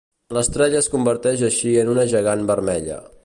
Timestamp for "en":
1.83-1.93